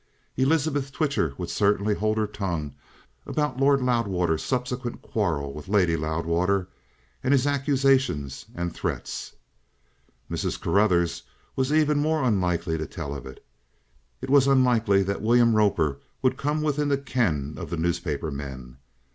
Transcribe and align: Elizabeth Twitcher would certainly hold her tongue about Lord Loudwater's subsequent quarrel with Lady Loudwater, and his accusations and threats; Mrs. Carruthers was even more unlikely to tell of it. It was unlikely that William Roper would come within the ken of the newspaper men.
Elizabeth 0.35 0.91
Twitcher 0.91 1.35
would 1.37 1.51
certainly 1.51 1.93
hold 1.93 2.17
her 2.17 2.25
tongue 2.25 2.73
about 3.27 3.59
Lord 3.59 3.83
Loudwater's 3.83 4.41
subsequent 4.43 5.03
quarrel 5.03 5.53
with 5.53 5.67
Lady 5.67 5.95
Loudwater, 5.95 6.67
and 7.23 7.31
his 7.33 7.45
accusations 7.45 8.47
and 8.55 8.73
threats; 8.73 9.33
Mrs. 10.27 10.59
Carruthers 10.59 11.21
was 11.55 11.71
even 11.71 11.99
more 11.99 12.23
unlikely 12.23 12.79
to 12.79 12.87
tell 12.87 13.13
of 13.13 13.27
it. 13.27 13.45
It 14.21 14.31
was 14.31 14.47
unlikely 14.47 15.03
that 15.03 15.21
William 15.21 15.53
Roper 15.53 15.99
would 16.23 16.35
come 16.35 16.63
within 16.63 16.87
the 16.89 16.97
ken 16.97 17.53
of 17.57 17.69
the 17.69 17.77
newspaper 17.77 18.31
men. 18.31 18.77